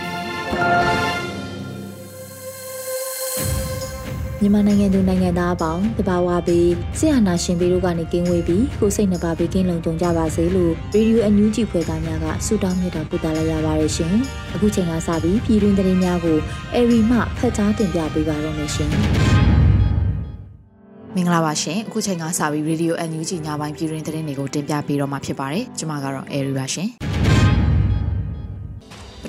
[4.43, 14.13] မြန်မာနိုင်ငံသူနိုင်ငံသားအပေါင်းတဘာဝပြီးဆရာနာရှင်ပြီးတို့ကနေကင်းဝေးပြီးကိုစိတ်နှပါပြီးကင်းလုံခြုံကြပါစေလို့ရေဒီယိုအန်ယူဂျီဖွယ်သားများကဆုတောင်းမြတ်တာပို့သလာရပါတယ်ရှင်။
[14.53, 16.37] အခုချိန်ကစပြီးပြည်တွင်းသတင်းများကို
[16.75, 18.91] အေရီမှဖတ်ကြားတင်ပြပေးပါတော့မယ်ရှင်။
[21.15, 27.10] မင်္ဂလာပါရှင်အခုချိန်ကစပြီး Radio NUG ညပိုင်းပြည်တွင်သတင်းတွေကိုတင်ပြပေးတော့မှာဖြစ်ပါတယ်ကျွန်မကတော့ Airy ပါရှင်ပ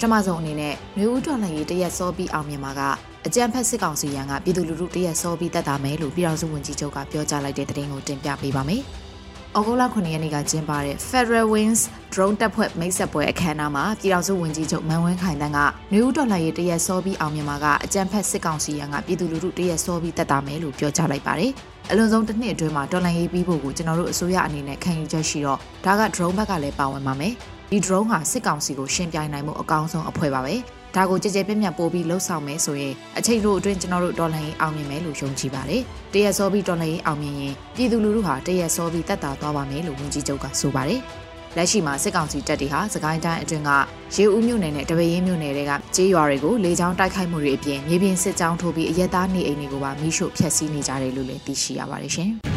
[0.03, 2.81] ထမဆုံးအနေနဲ့မျိုးဦးတော်လှန်ရေးတရက်စောပြီးအောင်မြင်မှာက
[3.27, 8.83] အကြံဖက်စစ်ကောင်စီရန်ကပြည်သူလူထုတရက်စောပြီးတက်တာမယ်လို့ပြည်ထောင်စုဝန်ကြီးချုပ်ကပြောကြားလိုက်တဲ့သတင်းကိုတင်ပြပေးပါမယ်။
[9.59, 15.59] ဩဂုတ်လ9ရက်နေ့ကကျင်းပတဲ့ Federal Wings Drone တပ်ဖွဲ့မိတ်ဆက်ပွဲအခမ်းအနားမှာပြည်ထောင်စုဝန်ကြီးချုပ်မန်ဝင်းခိုင်တန်းက
[15.93, 21.53] မျိုးဦးတော်လှန်ရေးတရက်စောပြီးအောင်မြင်မှာကအကြံဖက်စစ်ကောင်စီရန်ကပြည်သူလူထုတရက်စောပြီးတက်တာမယ်လို့ပြောကြားလိုက်ပါတယ်။
[21.91, 27.35] အလွန်ဆုံးတစ်နှစ်အတွင်းမှာတော်လှန်ရေးပြီးဖို့ကိုကျွန်တော်တို့အစိုးရအနေနဲ့ခံယူချက်ရှိတော့ဒါက drone ဘက်ကလည်းပါဝင်ပါမယ်။
[27.73, 30.55] ဒီ drone ဟာစစ်ကောင်စီကိုရှင်းပြနိုင်မှုအကောင်းဆုံးအဖွဲ့ပါပဲ။
[30.97, 41.01] ဒါကိုကြည်ကြဲပြန့်ပြန့်ပို့ပြီးလှုပ်ဆောင်မယ်ဆိုရင်အချိန်တို့အတွင်းကျွန်တော်တို့ဒေါ်လာရင်အောင်မြင်မယ်လို့ယုံကြည်ပါတယ်။တရက်စောပြီးဒေါ်လာရင်အောင်မြင်ရင်ပြည်သူလူထုဟာတရက်စောပြီးတက်တာသွားပါမယ်လို့ဝန်ကြီးချုပ်ကဆိုပါတယ်။
[41.57, 43.71] လက်ရှိမှာစစ်ကောင်စီတပ်တွေဟာစကိုင်းတိုင်းအတွင်းက
[44.15, 52.33] ရေဦးမြို့နယ်နဲ့တပရင်းမြို့နယ်တွေကကျေးရွာတွေကိုလေကြောင်းတိုက်ခိုက်မှုတွေအပြင်မြေပြင်စစ်ကြောင်းထိုးပြီးအရက်သားနေအိမ်တွေကိုပါမိရှို့ဖျက်ဆီးနေကြတယ်လို့လည်းသိရှိရပါတယ်ရှင်။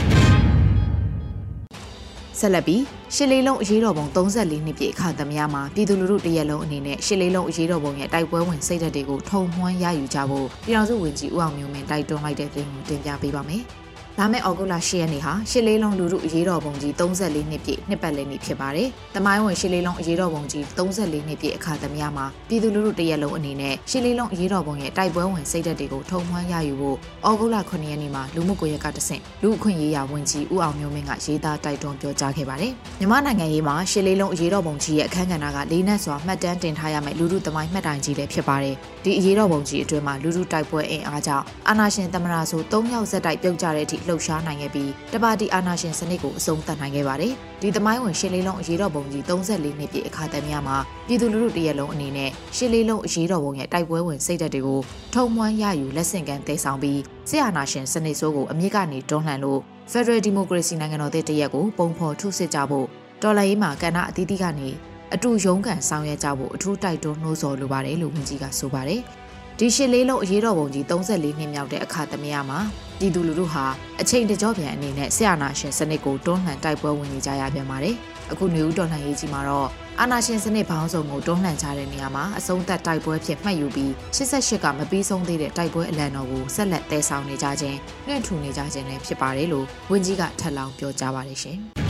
[2.40, 2.84] ဆက်လက်ပြီး
[3.16, 13.63] ရှစ်လေးလုံးအရေးတော်ပုံ34နှစ်ပြည့်အခါသမယမှာပြည်သူလူထုတရက်လုံးအနေနဲ့ရှစ်လေးလုံးအရေးတော်ပုံရဲ့တိုက်ပွဲဝင်စိတ်ဓာတ်တွေကိုထုံမွှန်းရယူကြဖို့ပြည်တော်စုဝင်ကြီးဦးအောင်မျိုးမင်းတိုက်တွန်းလိုက်တဲ့သတင်းကိုတင်ပြပေးပါမယ်။
[14.19, 50.77] လာမယ့်ဩဂုတ်လ10ရက်နေ့ဟာရှစ်လေးလုံးလူထုအရေးတော်ပုံကြီး34နှစ်ပြည့်နှစ်ပတ်လည်နေ့ဖြစ်ပါတယ်။တမိုင်းဝင်ရှစ်လေးလုံးအရေးတော်ပုံကြီး34နှစ်ပြည့်အခါသမယမှာပြည်သူလူထုတရက်လုံးအနေနဲ့ရှစ်လေးလုံးအရေးတော်ပုံရဲ့တိုက်ပွဲဝင်စိတ်ဓာတ်တွေကိုထုံမှန်းရယူဖို့ဩဂုတ်လ9ရက်နေ့မှာလူမှုကွန်ရက်ကတဆင့်လူအခွင့်ရေးရာဝန်ကြီးဦးအောင်မျိုးမင်းကရေးသားတိုက်တွန်းပြောကြားခဲ့ပါတယ်။မြန်မာနိုင်ငံရေးမှာရှစ်လေးလုံးအရေးတော်ပုံကြီးရဲ့အခမ်းကဏ္ဍကလေးနက်စွာမှတ်တမ်းတင်ထားရမယ့်လူထုတမိုင်းမှတ်တိုင်ကြီးလည်းဖြစ်ပါတယ်။ဒီအရေးတော်ပုံကြီးအတွင်းမှာလူထုတိုက်ပွဲအင်အားကြောင့်အာဏာရှင်သမ္မတဆို၃ယောက်ဆက်တိုက်ပြုတ်ကျတဲ့အထိလှုပ်ရှားနိုင်ခဲ့ပြီးတပါတီအာဏာရှင်စနစ်ကိုအဆုံးသတ်နိုင်ခဲ့ပါတယ်။ဒီသမိုင်းဝင်ရှစ်လေးလုံးအရေးတော်ပုံကြီး34နှစ်ပြည့်အခါသမယမှာ
[51.07, 54.81] ပြည်သူလူထုတရက်လုံးအနေနဲ့ရှစ်လေးလုံးအရေးတော်ပုံရဲ့တိုက်ပွဲဝင်စိတ်ဓာတ်တွေကို
[55.13, 56.99] ထုံမွမ်းရယူလက်ဆင့်ကမ်းတည်ဆောင်ပြီး
[57.29, 59.59] ဆရာနာရှင်စနစ်ဆိုးကိုအမြင့်ကနေတွန်းလှန်လို့
[59.91, 62.88] Federal Democracy နိုင်ငံတော်တဲ့တရက်ကိုပုံဖော်ထုစစ်ကြဖို့
[63.23, 64.69] တော်လှန်ရေးမှာကဏ္ဍအသီးသီးကနေ
[65.13, 69.01] အတူရုန်းကန်ဆောင်ရွက်ကြဖို့အထူးတိုက်တွန်းနှိုးဆော်လိုပါတယ်လို့ဝန်ကြီးကဆိုပါတယ်။
[69.59, 72.59] ဒီရှစ်လေးလုံးအရေးတော်ပုံကြီး34နှစ်မြောက်တဲ့အခါသမယမှာ
[72.99, 73.66] ပြည်သူလူထုဟာ
[74.01, 77.95] အချိန်တကြောပြန်အနေနဲ့ဆရာနာရှင်စနစ်ကိုတွန်းလှန်တိုက်ပွဲဝင်နေကြရပြန်ပါတယ်။
[78.31, 87.77] အခုနေဦးတော်လှန်ရေးကြီးမှာတော့အာနာရှင်စနစ်ဘောင်းဆောင်ကိုတွန်းလှန်ကြတဲ့နေရာမှာအဆုံးသက်တိုက်ပွဲဖြစ်မှတ်ယူပြီး88ကမပြီးဆုံးသေးတဲ့တိုက်ပွဲအလံတော်ကိုဆက်လက်တည်ဆောင်နေကြခြင်း
[88.07, 91.59] နှင့်ထူနေကြခြင်းလည်းဖြစ်ပါတယ်လို့ဝန်ကြီးကထပ်လောင်းပြောကြားပါတယ်ရှင်။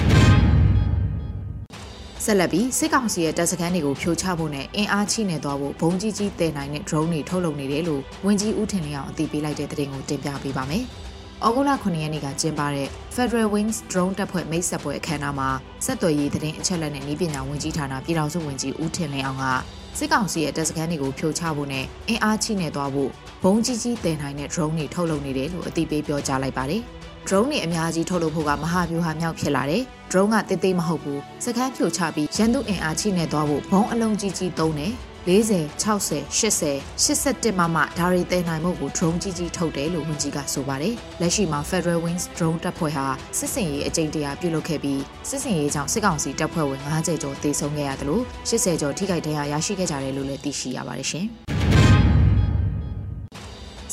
[2.28, 10.84] ဆက်လက်ပြီးစစ်ကောင်စီရဲ့တပ်စခန်းတွေကိုဖြိုချဖို့နဲ့အင်အားချိနေသွားဖို့ဘုံကြီးကြီးတည်နိုင်တဲ့ drone တွေထုတ်လုပ်နေတယ်လို့ဝန်ကြီးဦးထင်လျောင်အသိပေးလိုက်တဲ့သတင်းကိုတင်ပြပေးပါမယ်။
[11.46, 15.50] ဩဂုတ်လ9ရက်နေ့ကကျင်းပတဲ့ Federal Wings Drone တပ်ဖွဲ့မိတ်ဆက်ပွဲအခမ်းအနားမှာ
[15.86, 19.46] ဆက်သွယ်ရေးသတင်းအချက်အလက်နဲ့ဤပညာဝန်ကြီးဌာနပြည်ထောင်စုဝန်ကြီးဦးထင်လင်းအောင်က
[19.98, 23.10] စစ်ကောင်စီရဲ့တပ်စခန်းတွေကိုဖြိုချဖို့နဲ့အင်အားချိနေသွားဖို့
[23.44, 26.84] ဘုံကြီးကြီးတည်နိုင်တဲ့ drone တွေထုတ်လုပ်နေတယ်လို့အသိပေးပြောကြားလိုက်ပါတယ်။
[27.28, 34.94] drone တွေအများကြီးထုတ်လုပ်ဖို့ကမဟာဗျူဟာမြောက်ဖြစ်လာတယ်။ drone ကတိတ်တိတ်မဟုတ်ဘူး။စကန်းဖြိုချပြီးရန်သူအင်အားချိနေသွားဖို့ဘုံအလုံးကြီးကြီးသုံးတယ်။
[35.26, 43.06] 40 60 80 81မမဒါရီတဲနိုင်မှုကို drone ကြီးကြီးထုတ်တယ်လို့ဝန်ကြီးကဆိုပါတယ်။လက်ရှိမှာ Federal Wings drone တပ်ဖွဲ့ဟာ
[43.38, 51.28] စစ်စင်ရေးအကြိမ်တရာပြုလုပ်ခဲ့ပြီးစစ်စင်ရေးကြောင့်စစ်ကောင်စီတပ်ဖွဲ့ဝင်90ကျော်သေဆုံးခဲ့ရတယ်လို့80ကျော်ထိခိုက်ဒဏ်ရာရရှိခဲ့ကြတယ်လို့လည်းသိရှိရပါတယ်ရှင်။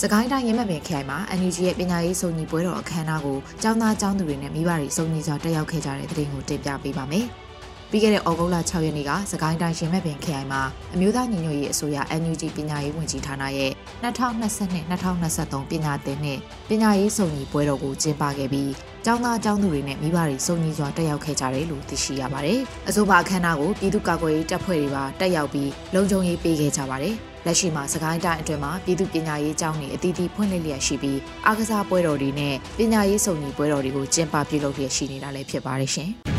[0.04, 7.26] စကိုင်းတိုင်းရမပင်ခရိုင်မှာ NUG ရဲ့ပညာရေးစုံညီပွဲတော်အခမ်းအနားကိုကျောင်းသားကျောင်းသူတွေနဲ့မိဘတွေစုံညီစွာတက်ရောက်ခဲ့ကြတဲ့တဲ့တင်ကိုတင်ပြပေးပါမယ်။
[7.90, 10.62] ပြီးခဲ့တဲ့ဩဂုတ်လ6ရက်နေ့ကစကိုင်းတိုင်းရှင်မဲ့ပင်ခရိုင်မှာ
[10.94, 13.72] အမျိုးသားညီညွတ်ရေးအစိုးရ NUG ပညာရေးဝန်ကြီးဌာနရဲ့
[14.02, 16.38] 2022-2023ပညာသင်နှစ်
[16.68, 18.70] ပညာရေးစုံညီပွဲတော်ကိုကျင်းပခဲ့ပြီး
[19.04, 27.16] ကျောင်းသားကျောင်းသူတွေနဲ့မိဘတွေစုံညီစွာတက်ရောက်ခဲ့ကြတယ်လို့သိရှိရပါတယ်။အဆိုပါအခမ်းအနားကိုပြည်သူ့ကာကွယ်ရေးတပ်ဖွဲ့တွေပါတက်ရောက်ပြီးလုံခြုံရေးပေးခဲ့ကြပါတယ်။
[27.46, 36.10] လက်ရှိမှာစကိုင်းတိုင်းအတွင်းမှာပြည်သူပညာရေးကျောင်းတွေအသီးသီးဖွင့်လှစ်လျက်ရှိပြီးအားကစားပွဲတော်တွေနဲ့ပညာရေးစုံညီပွဲတော်တွေကိုကျင်းပပြုလုပ်လျက်ရှိနေတာလည်းဖြစ်ပါတယ်ရှင်။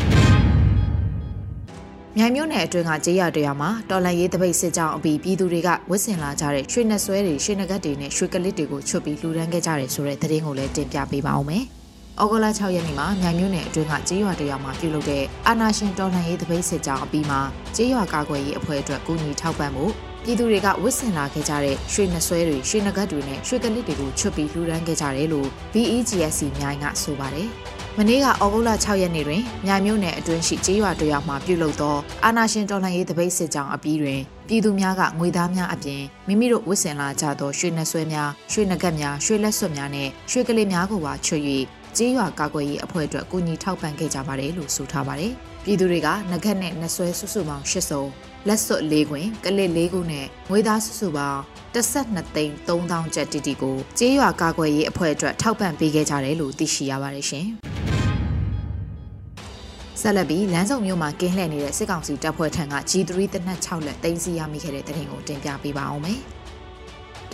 [2.18, 11.64] မြိုင်မြို့နယ်အတွင်းကကြေးရတရမှာတော်လန်ရေးတပိတ်စစ်ကြောင်းအပြီးပြည်သူတွေကဝစ်စင်လာကြတဲ့ရွှေနှဆွဲတွေရွှေနဂတ်တွေနဲ့ရွှေကလစ်တွေကိုချွတ်ပြီးလှူဒန်းခဲ့ကြတယ်ဆိုတဲ့သတင်းကိုလည်းတင်ပြပေးပါအောင်မယ်။
[12.22, 17.40] ဩဂုတ်လ6ရက်နေ့မှာမြိုင်မြို့နယ်အတွင်းကကြေးရွာတရွာမှာပြုလုပ်တဲ့အာနာရှင်တော်လှန်ရေးတပိတ်စစ်ကြောင်းအပြီးမှာ
[17.76, 19.84] ကြေးရွာကာကွယ်ရေးအဖွဲ့အတွက်ကူညီထောက်ပံ့မှု
[20.26, 27.48] ပြည်သူတွေကဝစ်စင်လာခဲ့ကြတဲ့ရွှေနှဆွဲတွေရွှေနဂတ်တွေနဲ့ရွှေကလစ်တွေကိုချွတ်ပြီးလှူဒန်းခဲ့ကြတယ်လို့ BEGSC မြိုင်ကဆိုပါတယ်။
[27.98, 41.42] မနေ့ကဩဂုတ်လ6ရက်နေ့တွင်မြိုင်မြို့နယ်အတွင်းရှိကျေးရွာတရွာမှပြုလုပ်သောအာနာရှင်တော်လှန်ရေးတပိတ်စစ်ကြောင်းအပြီးတွင်ပြည်သူများကငွေသားများအပြင်မိမိတို့ဝတ်ဆင်လာကြသောရွှေနှဆွဲများရွှေနဂတ်များရွှေလက်စွပ်များနဲ့ရွှေကလေးများကိုပါချွတ်၍
[41.96, 45.32] ကျေးရွာကာကွယ်ရေးအဖွဲ့အတွက်ကူညီထောက်ပံ့ခဲ့ကြပါတယ်လို့ဆိုထားပါတယ်။
[45.64, 48.04] ပြည်သူတွေကနဂတ်နဲ့နှဆွဲစုစုပေါင်း၈စုံ
[48.48, 51.40] လက်စွပ်၄ခွင်ကလစ်၄ခုနဲ့ငွေသားစုစုပေါင်း
[51.74, 57.46] 12သိန်း3000ကျပ်တီတီကိုကျေးရွာကာကွယ်ရေးအဖွဲ့အတွက်ထောက်ပံ့ပေးခဲ့ကြတယ်လို့သိရှိရပါတယ်ရှင်။
[60.00, 66.18] ဆက်လက်ပြီးလမ်းစုံမြို့မှာကင်းလှည့်နေတဲ့စစ်ကောင်စီတပ်ဖွဲ့ထံက G3 တနက်6လက်တင်စီရမိခဲ့တဲ့တဲ့ရင်ကိုတင်ပြပေးပါအောင်မယ်။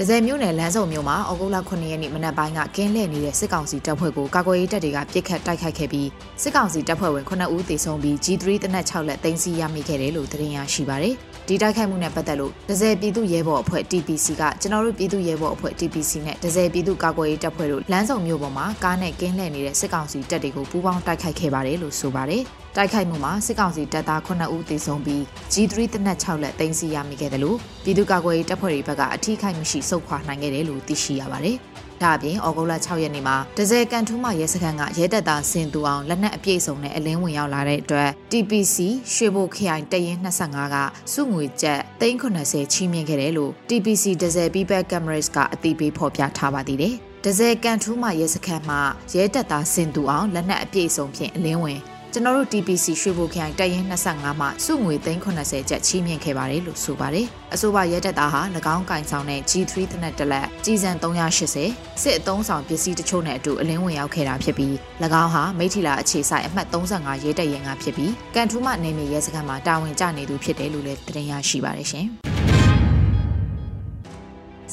[0.02, 6.08] ဒဇယ်မြို့နယ်လမ်းစုံမြို့မှာဩဂုတ်လ9ရက်နေ့မနက်ပိုင်းကကင်းလှည့်နေတဲ့စစ်ကောင်စီတပ်ဖွဲ့ကိုကာကွယ်ရေးတပ်တွေကပစ်ခတ်တိုက်ခိုက်ခဲ့ပြီး
[6.42, 11.14] စစ်ကောင်စီတပ်ဖွဲ့ဝင်9ဦးသေဆုံးပြီး G3 တနက်6လက်တင်စီရမိခဲ့တယ်လို့သတင်းရရှိပါတယ်။
[11.48, 22.42] ဒီတိုက်ခိုက်မှုနဲ့ပတ်သက်လို့ဒဇယ်ပြည်သူရဲဘော်အဖွဲ့ TPC ကကျွန်တော်တို့ပြည်သူရဲဘော်အဖွဲ့ TPC နဲ့ဒဇယ်ပြည်သူကာကွယ်ရေးတပ်ဖွဲ့တို့လမ်းစုံမြို့ပေါ်မှာကားနဲ့ကင်းလှည့်နေတဲ့စစ်ကောင်စီတပ်တွေကိုပူးပေါင်းတိုက်ခိုက်ခဲ့ပါတယ်လို့ဆိုပါတယ်။
[22.76, 25.22] တိုက်ခိုက်မှုမှာစစ်ကောင်စီတပ်သား9ဦးသေဆုံးပြီး
[25.52, 31.56] G3 တနက်6လက်တင်စီရမိခဲ့တယ်လို့ပြည်သူ့ကာကွယ်ရေးတပ်ဖွဲ့တွေဘက်ကအထူးခိုက်မရှိစုခွာနိုင်ခဲ့တယ်လို့သိရှိရပါတယ်။
[32.02, 38.76] ဒါအပြင်ဩဂုတ်လ6ရက်နေ့မှာဒဇယ်ကန်ထူးမှရဲစခန်းကရဲတပ်သားစင်သူအောင်လက်နက်အပြည့်စုံနဲ့အလင်းဝင်ရောက်လာတဲ့အတွက် TPC
[39.12, 40.76] ရွှေဘိုခရိုင်တရင်25က
[41.12, 46.94] စုငွေကျပ်390ချီးမြှင့်ခဲ့တယ်လို့ TPC ဒဇယ် People Cameras ကအသိပေးဖော်ပြထားပါသေးတယ်။
[47.24, 48.80] ဒဇယ်ကန်ထူးမှရဲစခန်းမှာ
[49.14, 51.80] ရဲတပ်သားစင်သူအောင်လက်နက်အပြည့်စုံဖြင့်အလင်းဝင်
[52.14, 58.42] ကျွန်တော်တို့ TPC ရွှေဘိုခိုင်တပ်ရင်း25မှာစုငွေ380ကျပ်ချီးမြှင့်ခဲ့ပါတယ်လို့ဆိုပါတယ်။အဆိုပါရဲတပ်သားဟာ၎
[58.74, 64.74] င်းကင်ဆောင်တဲ့ G3 တနက်တလက်ကြီးစံ380စစ်အုံဆောင်ပစ္စည်းတချို့နဲ့အတူအလင်းဝင်ရောက်ခဲ့တာဖြစ်ပြီး၎
[65.22, 72.08] င်းဟာမိထီလာအခြေဆိုင်အမှတ်35ရဲတပ်ရင်းကဖြစ်ပြီးကန်ထူးမှနေမြေရဲစခန်းမှာတာဝန်ကျနေသူဖြစ်တယ်လို့လည်းတင်ရရှိပါတယ်ရှင်။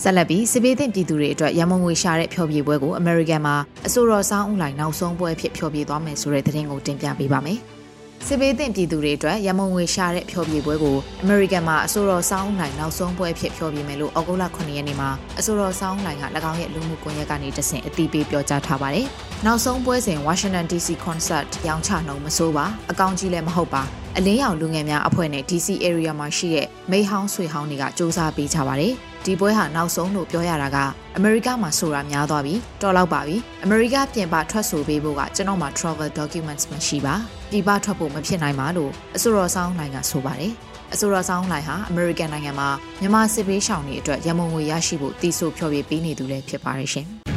[0.02, 3.56] ဆက်လက်ပြီးစစ်ဘေးသင့်ပြည်သူတွေအတွက်ရမုံငွေရှာတဲ့ဖျော်ဖြေပွဲကိုအမေရိကန်မှာ
[3.88, 7.60] အဆိုတော်ဆောင်းဦးလိုင်နောက်ဆုံးပွဲဖြစ်ဖျော်ဖြေသွားမယ်ဆိုတဲ့သတင်းကိုတင်ပြပေးပါမယ်။
[8.28, 15.10] စစ်ဘေးသင့်ပြည်သူတွေအတွက်ရမုံငွေရှာတဲ့ဖျော်ဖြေပွဲကိုအမေရိကန်မှာအဆိုတော်ဆောင်းဦးလိုင်နောက်ဆုံးပွဲဖြစ်ဖျော်ဖြေမယ်လို့ဩဂုတ်လ9ရက်နေ့မှာ
[15.40, 19.06] အဆိုတော်ဆောင်းဦးလိုင်က၎င်းရဲ့လူမှုကွန်ရက်ကနေတဆင့်အသိပေးပြောကြားထားပါတယ်။
[19.46, 23.84] နောက်ဆုံးပွဲစဉ် Washington DC Concert ရောင်းချနှုံမစိုးပါအကောင့်ကြီးလည်းမဟုတ်ပါ
[24.18, 28.96] အလင်းရောင်လူငယ်များအဖွဲ့နဲ့ DC area မှာရှိတဲ့မိဟောင်းဆွေဟောင်းတွေကစ조사ပေးကြပါတယ်။
[29.28, 30.78] ဒီပွဲဟာနောက်ဆုံးလို့ပြောရတာက
[31.18, 37.16] အမေရိကမှာဆိုတာများသွားပြီတော်လောက်ပါပြီအမေရိကပြင်ပထွက်ဆိုပေးဖို့ကကျွန်တော်မှာ travel documents မရှိပါ
[37.52, 40.54] ပြည်ပထွက်ဖို့မဖြစ်နိုင်ပါလို့အဆိုတော်ဆောင်နိုင်ကဆိုပါတယ်
[40.94, 42.70] အဆိုတော်ဆောင်လိုက်ဟာအမေရိကန်နိုင်ငံမှာ
[43.02, 47.08] မြန်မာစစ်ပေးရှောင်တွေအတွက်ရမုံငွေရရှိဖို့တီးဆိုဖျော်ဖြေပေးနေသူလည်းဖြစ်ပါတယ်ရှင်။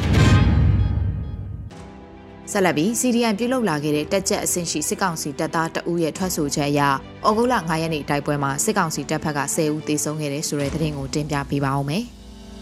[2.51, 12.03] ဆက်လက်ပြီး CDN ပြုလုပ်လာခဲ့တဲ့တက်ကြက်အဆင့်ရှိစစ်ကောင်စီတပ်သားတအူးရဲ့ထွက်ဆိုချက်အရဩဂုတ်လ9ရက်နေ့တိုက်ပွဲမှာစစ်ကောင်စီတပ်ဖက်က10ဦးသေဆုံးခဲ့တဲ့ဆိုတဲ့သတင်းကိုတင်ပြပေးပါောင်းမယ်။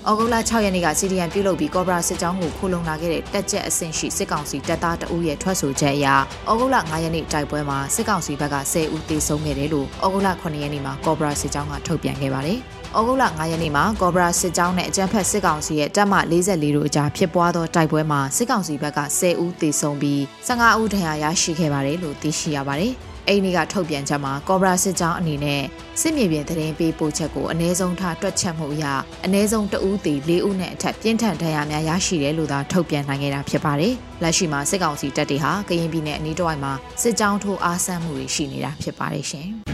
[0.09, 6.07] ဩဂုတ်လ6ရက်နေ့က CDN ပြုလုပ်ပြီးကော့ဘရာစစ်ကြောင်းကိုခိုလုံလာခဲ့တဲ့တက်ကြက်အဆင့်ရှိစစ်ကောင်စီတပ်သားတအုပ်ရဲ့ထွက်ဆိုချက်အရ
[6.49, 12.59] ဩဂုတ်လ9ရက်နေ့တိုက်ပွဲမှာစစ်ကောင်စီဘက်က10ဦးသေဆုံးခဲ့တယ်လို့ဩဂုတ်လ9ရက်နေ့မှာကော့ဘရာစစ်ကြောင်းကထုတ်ပြန်ခဲ့ပါတယ်။
[12.97, 22.93] ဩဂုတ်လ9ရက်နေ့မှာကော့ဘရာစစ်ကြောင်းနဲ့အကြမ်းဖက်စစ်ကောင်စီရဲ့တပ်မ44တို့အကြားဖြစ်ပွားသောတိုက်ပွဲမှာစစ်ကောင်စီဘက်က10ဦးသေဆုံးပြီး15ဦးဒဏ်ရာရရှိခဲ့ပါတယ်လို့သိရှိရပါတယ်။
[23.27, 25.61] အိမ်တွေကထုတ်ပြန်ချက်မှာကော့ဘရာစစ်ကြောင်းအနေနဲ့
[26.01, 28.85] စစ်မြေပြင်သတင်းပေးပို့ချက်ကိုအ ਨੇ ဆုံးထားတွက်ချက်မှုအရ
[29.25, 33.93] အ ਨੇ ဆုံးတဦးသေး၄ဦးနဲ့အထက်ပြင်းထန်ဒဏ်ရာများရရှိတယ်လို့သာထုတ်ပြန်နိုင်ခဲ့တာဖြစ်ပါတယ်။
[34.23, 39.49] လက်ရှိမှာစစ်ကောင်စီတပ်တွေဟာကရင်ပြည်နယ်အနီးတစ်ဝိုက်မှာစစ်ကြောင်းထိုးအားဆန်းမှုတွေရှိနေတာဖြစ်ပါတယ်ရှင်။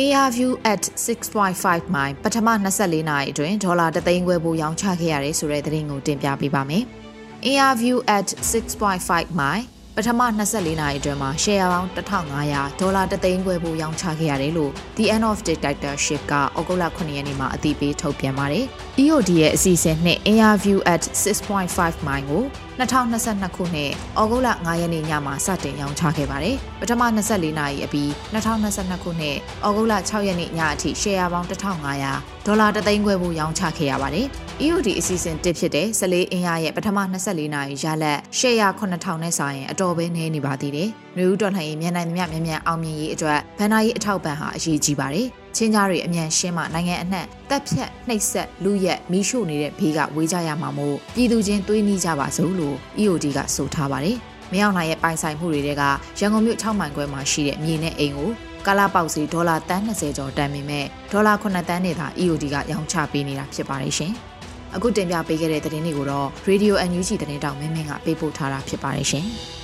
[0.00, 6.84] ARView at 6.5 mile ပထမ24နာရီအတွင်းဒေါ်လာ3သိန်းခွဲပိုရောင်းချခဲ့ရတယ်ဆိုတဲ့သတင်းကိုတင်ပြပေးပါမယ်။
[7.52, 9.64] ARView at 6.5 mile
[9.96, 18.64] ပထမ24နာရီအတွင်းမှာ share ပေါင်း1500ဒေါ်လာ3သိန်းခွဲဖို့ရောင်းချခဲ့ရတယ်လို့ The End of Dictatorship ကဩဂုတ်လ9ရက်နေ့မှာအသိပေးထုတ်ပြန်ပါတယ်။
[19.02, 22.44] EOD ရဲ့အစီအစဉ်နဲ့ Interview at 6.5 mile ကို
[22.80, 34.26] 2022ခုနှစ်ဩဂုတ်လ9ရက်နေ့ညမှာစတင်ရောင်းချခဲ့ပါတယ်။ပထမ24နာရီအပြီး2022ခုနှစ်ဩဂုတ်လ6ရက်နေ့ညအထိရှယ်ယာပေါင်း1500ဒေါ်လာ3သိန်းခွဲဖို့ရောင်းချခဲ့ရပါတယ်။
[34.64, 54.16] EOD အစီအစဉ်တစ်ဖြစ်တဲ့စလေးအင်အားရဲ့ပထမ24နာရီရလက်ရှယ်ယာ9000နဲ့စာရင်အတော်ပဲနည်းနေပါသေးတယ်။မျိုးဦးတော်လှန်ရေးမြန်နိုင်သမျှမြန်မြန်အောင်မြင်ရေးအတွက်ဗန်နာရေးအထောက်ပံ့ဟာအရေးကြီးပါတယ်။ ချင်းကြားတွေအမြန်ရှင်းမှနိုင်ငံအနှံ့တက်ဖြတ်နှိပ်စက်လူရက်မီးရှို့နေတဲ့ဘေးကဝေးကြရမှာမို့ပြည်သူချင်းတွေးမိကြပါစို့လို့ EOD ကဆိုထားပါတယ်။
[54.52, 55.82] မရောက်နိုင်ရဲ့ပိုင်ဆိုင်မှုတွေက
[56.18, 58.30] ရန်ကုန်မြို့6မိုင်ခွဲမှာရှိတဲ့မြေနဲ့အိမ်ကို
[58.66, 64.12] ကာလာပေါက်စီဒေါ်လာတန်း20ကျော်တန်ပေမဲ့ဒေါ်လာ9တန်းနဲ့သာ EOD ကရောင်းချပေးနေတာဖြစ်ပါတယ်ရှင်။
[64.74, 69.28] အခုတင်ပြပေးခဲ့တဲ့သတင်းတွေကိုတော့ Radio NUG သတင်းတောင်မင်းမင်းကပေးပို့ထားတာဖြစ်ပါတယ်ရှင်။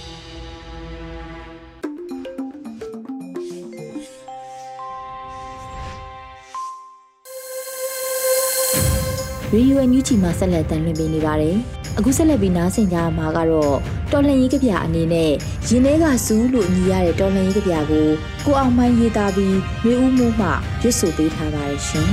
[9.56, 11.56] ရေဒီယိုအန်ယူဂျီမှာဆက်လက်တင်ပြနေပါတယ်။
[11.98, 13.74] အခုဆက်လက်ပြီးနားဆင်ကြရမှာကတော့
[14.12, 15.30] တော်လှန်ရေးကြပြအနေနဲ့
[15.68, 18.06] ရင်ထဲကစူးလို့အညီရတဲ့တော်လှန်ရေးကြပြကို
[18.44, 20.48] ကိုအောင်မိုင်းရေးသားပြီးမျိုးဦးမှုမှ
[20.82, 22.08] ရွတ်ဆိုပေးထားပါတယ်ရှင်။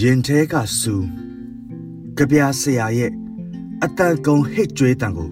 [0.00, 1.06] ရင်ထဲကစူး
[2.16, 3.10] ကြပြဆရာရဲ့
[3.84, 5.30] အတန်ကုံဟစ်ကြွေးတံကို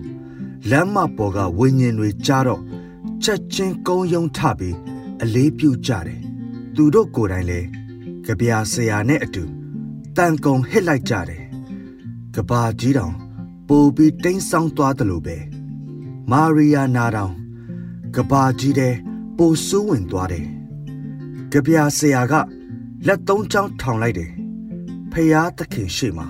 [0.71, 2.63] လမ်းမပေါ်ကဝိညာဉ်တွေကြားတော့
[3.23, 4.77] ချက်ချင်းကုန်းယုံထပြီး
[5.23, 6.23] အလေးပြုကြတယ်။
[6.77, 7.69] သူတို့ကိုယ်တိုင်လည်း
[8.27, 9.45] ကြပြဆရာနဲ့အတူ
[10.17, 11.43] တန်ကုံဟစ်လိုက်ကြတယ်
[12.35, 13.15] ကဘာကြီးတောင်
[13.69, 15.37] ပိုပြီးတိမ်းဆောင်းသွားတယ်လို့ပဲ
[16.31, 17.35] မာရီယာနာတောင်
[18.15, 18.95] ကဘာကြီးတဲ့
[19.37, 20.47] ပိုဆိုးဝင်သွားတယ်
[21.53, 22.35] ကြပြဆရာက
[23.07, 24.31] လက်သုံးချောင်းထောင်လိုက်တယ်
[25.13, 26.27] ဖျားသခင်ရှေ့မှာ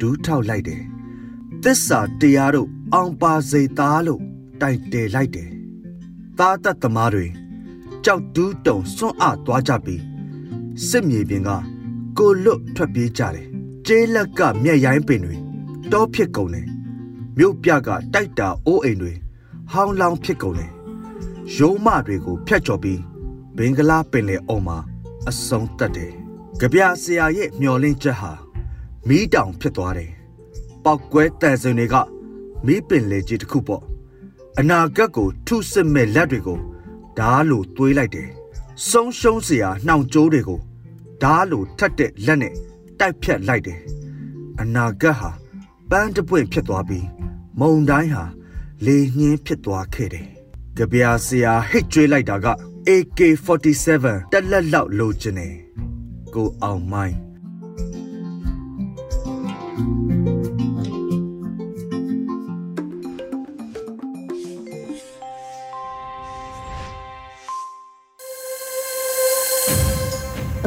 [0.00, 0.82] ဒူးထောက်လိုက်တယ်
[1.62, 4.22] သစ္စာတရားတို့အောင်ပါစေသားလို့
[4.60, 5.50] တိုက်တယ်လိုက်တယ်
[6.38, 7.26] သားတတ်သမားတွေ
[8.04, 10.02] ကြောက်တူးတုံစွန့်အသွားကြပြီး
[10.88, 11.50] စစ်မြေပြင်က
[12.18, 13.46] ကိုလွတ်ထွက်ပြေးကြတယ်
[13.86, 15.36] ကျေးလက်ကမျက်ရိုင်းပင်တွေ
[15.92, 16.66] တောဖြစ်ကုန်တယ်
[17.38, 19.12] မြို့ပြကတိုက်တာအိုးအိမ်တွေ
[19.72, 20.72] ဟောင်းလောင်းဖြစ်ကုန်တယ်
[21.56, 23.00] ရုံးမတွေကိုဖျက်ချော်ပြီး
[23.56, 24.78] ဘင်္ဂလားပင်လယ်အော်မှာ
[25.28, 26.12] အဆုံးတက်တယ်
[26.60, 28.32] ကြပြဆရာရဲ့မျောလင့်ချက်ဟာ
[29.08, 30.12] မီးတောင်ဖြစ်သွားတယ်
[30.84, 31.96] ပောက်ကွဲတန်စင်တွေက
[32.66, 33.82] မီးပင်လေကြီးတစ်ခုပေါ့
[34.58, 36.58] အနာဂတ်ကိုထုစစ်မဲ့လက်တွေကို
[37.18, 38.28] ဓားလိုသွေးလိုက်တယ်
[38.90, 40.60] ဆုံးရှုံးစရာနှောင်ကြိုးတွေကို
[41.22, 42.54] ဓားလိုထက်တဲ့လက်နဲ့
[42.98, 43.80] တိုက်ဖြတ်လိုက်တယ်
[44.60, 45.30] အနာဂတ်ဟာ
[45.90, 47.06] ပန်းတပွင့်ဖြစ်သွားပြီး
[47.60, 48.24] မုံတိုင်းဟာ
[48.86, 50.26] လေညင်းဖြစ်သွားခဲ့တယ်
[50.76, 52.46] ကြပြာဆရာဟစ်ကြွေးလိုက်တာက
[52.88, 55.54] AK47 တက်လက်လောက်လိုချင်တယ်
[56.34, 57.16] ကိုအောင်မိုင်း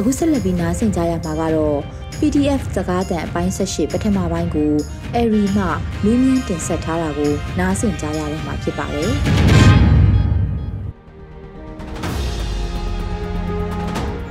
[0.02, 1.78] အခုဆက်လက်ပြီးနားဆင်ကြရမှာကတော့
[2.18, 4.72] PDF စကားသံအပိုင်း18ပထမပိုင်းကို
[5.14, 5.64] အရီမှ
[6.04, 9.10] မင်းမြန်းတင်ဆက်ထားတာကိုနားဆင်ကြရတော့မှာဖြစ်ပါတယ်။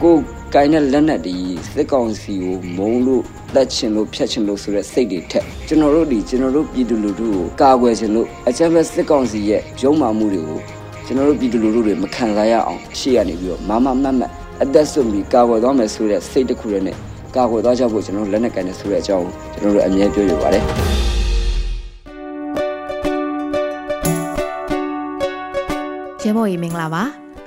[0.01, 0.15] ကို
[0.53, 1.35] ကိုင်းတဲ့လက်နက်ဒီ
[1.73, 3.23] စစ်ကောင်စီကိုမုံလို့
[3.55, 10.59] တက်ချင်လို့ဖြတ်ချင်လို့ဆိုတဲ့စိတ်တွေထက်ကျွန်တော်တို့ဒီကျွန်တော်တို့ပြည်သူလူထုကိုကာကွယ်ချင်လို့အကြမ်းဖက်စစ်ကောင်စီရဲ့ရုံမာမှုတွေကို
[11.05, 14.31] ကျွန်တော်တို့ပြည်သူလူထုတွေမခံစားရအောင်ရှေ့ကနေပြီးတော့မမမတ်မတ်
[14.63, 16.97] အသက်ဆုံးပြီးကာကွယ်သွားမယ်ဆိုတဲ့စိတ်တစ်ခုတည်းနဲ့
[17.35, 20.63] ကာကွယ်သွားကြဖို့ကျွန်တော်တို့လက်နက်ကန်နေဆိုတဲ့အကြောင်းကျွန်တော်တို့အမြဲပြောရပါတယ်
[26.23, 27.03] ရဲဘော်ကြီးမင်္ဂလာပါ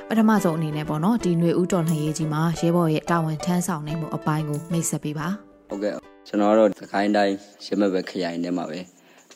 [0.08, 5.28] ပထမဆုံးအနေနဲ့ပေါ့နော်ဒီຫນွေဦးတော်လှန်ရေးကြီးမှာရဲဘော်ရဲ့တာဝန်ထမ်းဆောင်နိုင်မှုအပိုင်းကိုမိတ်ဆက်ပေးပါ
[5.70, 5.94] ဟုတ်ကဲ့
[6.28, 7.34] ကျွန်တော်ကတော့စကိုင်းတိုင်း
[7.66, 8.78] ရမဘက်ခရိုင်ထဲမှာပဲ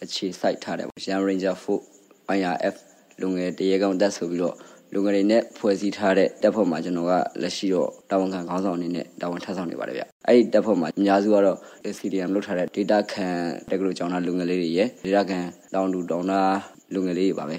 [0.05, 1.55] အခြေစိုက်ထားတယ်ရန် Ranger
[1.95, 2.75] 4 IRF
[3.21, 4.57] လူငယ်တရေကောင်တက်ဆိုပြီးတော့
[4.95, 11.57] လူငယ်တွေနဲ့ဖွဲ့စည်းထားတဲ့တပ်ဖွဲ့မှာကျွန်တော်ကလက်ရှိတော့တာဝန်ခံခေါင်းဆောင်အနေနဲ့တာဝန်ထမ်းဆောင်နေပါတယ်ဗျအဲ့ဒီတပ်ဖွဲ့မှာအများစုကတော့
[11.99, 13.28] CDM လုပ်ထားတဲ့ data ခံ
[13.71, 15.38] တက္ကသိုလ်ကျောင်းသားလူငယ်လေးတွေရယ် data ခံ
[15.75, 16.57] တောင်တူတောင်သား
[16.95, 17.57] လူငယ်လေးတွေပါပဲ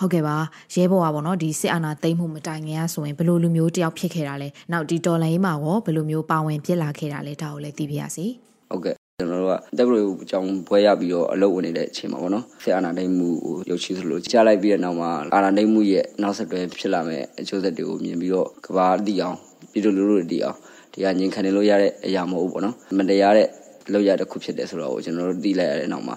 [0.00, 0.36] ဟုတ်ကဲ့ပါ
[0.74, 8.26] ရဲဘော်ကပေါ့နော်ဒီစစ်အာဏာသိမ်းမှုမတိုင်ခင်ကဆိုရင်ဘယ်လိုလူမျိုးတယောက်ဖြစ်ခဲ့တာလဲနောက်ဒီတော်လိုင်းမှာရောဘယ်လိုမျိုးပါဝင်ဖြစ်လာခဲ့တာလဲဒါကိုလည်းသိပြရစီ
[8.70, 19.36] ဟုတ်ကဲ့ ကျွန်တော်တို့ကတက်ဘလို့အကြောင်းပွဲရပြီးတော့အလုပ်ဝင်နေတဲ့အချိန်မှာပေါ့နော်ဆရာအာနာဒိတ်မှုကိုရုပ်ချီသလိုကြားလိုက်ပြီးတဲ့နောက်မှာအာနာဒိတ်မှုရဲ့နောက်ဆက်တွဲဖြစ်လာမဲ့အကျိုးဆက်တွေကိုမြင်ပြီးတော့ကဘာတိအောင်
[19.72, 20.56] ပြည်သူလူထုတွေတိအောင်
[20.92, 23.48] ဒီကငြိမ်ခံနေလို့ရတဲ့အရာမဟုတ်ဘူးပေါ့နော်မတရားတဲ့
[23.92, 26.16] လောက်ရတဲ့ခုဖြစ်တယ်ဆိုတော့ကျွန်တော်တို့သိလိုက်ရတဲ့နောက်မှာ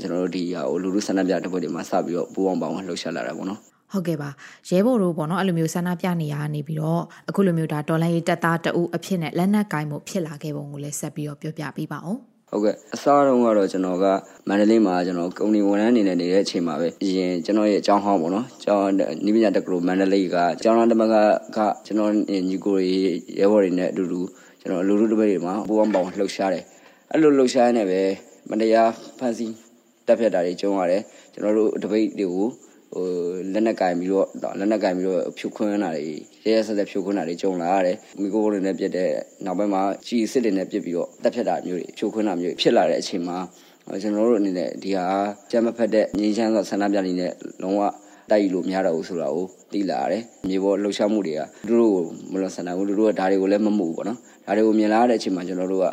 [0.00, 3.60] ကျွန်တော်တို့ဒီဟာကိုလူလူဆန္ဒပြတဲ့ဘက်တွေမှာစပြီးတော့ပူအောင်ပေါင်းလှုပ်ရှားလာတာပေါ့နော်
[3.92, 4.30] ဟုတ်ကဲ့ပါ
[4.68, 12.20] ရဲဘော်တို့ပေါ့နော်အဲ့လိုမျိုးဆန္ဒပြနေရနေပြီးတော့အခုလိုမျိုးဒါတော်လိုင်းရေးတက်သားတအုပ်အဖြစ်နဲ့လက်နက်ကိုင်းမှုဖြစ်လာခဲ့ပုံကိုလည်းဆက်ပြီးတော့ပြောပြပေးပါအောင်
[12.54, 14.06] ဟုတ်ကဲ့အစားတုန်းကတော့ကျွန်တော်က
[14.48, 18.90] မန္တလေးမှာကျွန်တော်ကုမ္ပဏီဝန်ထမ်းအနေနဲ့နေတဲ့အချိန်မှာပဲအရင်ကျွန်တော်ရဲ့အကြောင်းဟောင်းပေါ့နော်ကျောင်း
[19.24, 21.14] နိပညာတက္ကသိုလ်မန္တလေးကကျောင်းသားတမက
[21.56, 22.12] ကကျွန်တော်
[22.48, 22.86] ညီကိုတွေ
[23.38, 24.20] ရဲဘော်တွေနဲ့အတူတူ
[24.60, 26.64] ကျွန်တော်လူလူတပည့်တွေမှာပူပေါင်းပေါင်းလှုပ်ရှားတယ်
[27.10, 28.00] အဲ့လိုလှုပ်ရှားနေပဲ
[28.50, 29.54] မတရားဖန်ဆီး
[30.06, 32.48] တက်ဖြတ်တာတွေကျုံရတယ်ကျွန်တော်တို့တပိတ်တွေကို
[32.94, 33.06] ဟို
[33.52, 34.26] လက်နက်ကင်ပြီးတော့
[34.58, 36.04] လက်နက်ကင်ပြီးတော့ဖြုတ်ခွင်းတာတွေ
[36.44, 39.10] ရဲရဲဆက်ဆက်ဖြုတ်ခွင်းတာတွေကြုံလာရတယ်မိကိုတွေနဲ့ပြစ်တဲ့
[39.44, 43.38] နောက်ပိုင်းမှာကြီးစစ်တွေနဲ့ပြစ်ပြီးတော့တက်ဖြတ်တာမျိုးတွေဖြုတ်ခွင်းတာမျိုးဖြစ်လာတဲ့အချိန်မှာ
[44.02, 45.06] ကျွန်တော်တို့အနေနဲ့ဒီဟာ
[45.50, 47.32] ကြမ်းမဖက်တဲ့ငြိမ်းချမ်းသောဆန္ဒပြနေတဲ့
[47.62, 47.82] လုံးဝ
[48.30, 55.86] တိုက်ယူလို့မရတော့ဘူးဆိုတာကိုသိလာရတယ်မြေပေါ်လှုပ်ရှားမှုတွေကသူတို့ကိုမလွန်ဆန္ဒဘူးသူတို့ကဒါတွေကိုလည်းမမှုဘူးပေါ့နော်ဒါတွေကိုမြင်လာတဲ့အချိန်မှာကျွန်တော်တို့က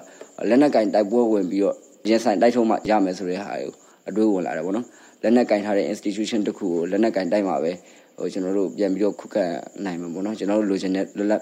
[0.49, 1.75] လက်နက်ကင်တိုက်ပွဲဝင်ပြီးတော့
[2.09, 3.71] ရင်ဆိုင်တိုက်ထုံးမှရမယ်ဆိုတဲ့ဟာကို
[4.09, 4.85] အတွေးဝင်လာတယ်ပေါ့နော်
[5.23, 7.71] လက်နက်ကင်ထားတဲ့ institution တစ်ခုကိုလက်နက်ကင်တိုက်မှာပဲ
[8.17, 9.45] ဟိုကျွန်တော်တို့ပြန်ပြီးတော့ခုခံ
[9.85, 11.41] နိုင်မှာပေါ့နော်ကျွန်တော်တို့လိုချင်တဲ့လွတ်လပ်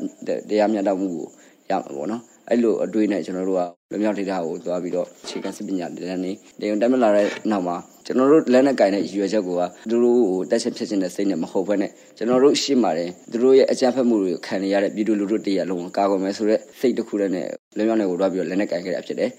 [0.49, 1.27] တရားမျှတမှုကို
[1.69, 6.31] ရမှာပေါ့နော်အဲ့လိုအတွေးနဲ့ကျွန်တော်တို့ကလွမြောက်ဒေတာကိုသွားပြီးတော့အခြေခံစစ်ပညာတန်းနေ
[6.61, 19.29] တေုံတက်မလာတဲ့နောက်မှာကျွန်တော်တို့လက်နဲ့ကင်တဲ့ရွယ်ချက်ကိုကသူတို့ကိုတက်ချက်ဖြစ်ခြင်းတဲ့စိတ်နဲ့မဟုတ်ဘဲနဲ့ကျွန်တော်တို့ရှိမှတယ်သူတို့ရဲ့အကြမ်းဖက်မှုတွေကိုခံနေရတဲ့ပြည်သူလူထုတရလုံးကိုကာကွယ်မယ်ဆိုတဲ့စိတ်တစ်ခုနဲ့လွမြောက်နယ်ကိုသွားပြီးတော့လက်နဲ့ကင်ခဲ့တာဖြစ်တယ်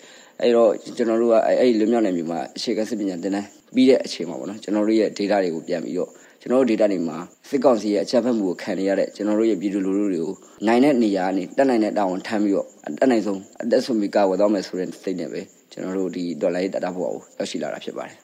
[0.42, 7.18] အဲ့တော့ကျွန်တော်တို့ကအဲ့ဒီလွမြောက်နယ်မြို့မှာအခြေခံစစ်ပညာတင်တန်းပြီးတဲ့အချိန်မှာပေါ့နော်ကျွန်တော်တို့ရဲ့ data တွေကိုပြန်ပြီးတော့ကျွန်တော်တို့ data တွေမှာ
[7.48, 10.34] စစ်ကောင်စီရဲ့အချက်ဖက်မှုကိုခံနေရတဲ့ကျွန်တော်တို့ရဲ့ပြည်သူလူထုတွေကို
[10.66, 12.66] နိုင်တဲ့နေရာကနေတက်နိုင်တဲ့တာဝန်ထမ်းပြီးတော့
[13.00, 15.40] တက်နိုင်ဆုံးအသက်ဆုံးပြီးကာဝယ်တော့မယ်ဆိုတဲ့စိတ်နဲ့ပဲ
[15.72, 18.16] ကျွန်တော်တို့ဒီဒေါ်လာရေးတတာဖို့ရောက်ရှိလာတာဖြစ်ပါတယ်